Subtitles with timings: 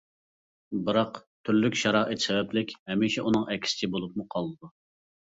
[0.85, 1.17] بىراق،
[1.49, 4.71] تۈرلۈك شارائىت سەۋەبلىك ھەمىشە ئۇنىڭ ئەكسىچە بولۇپمۇ قالىدۇ.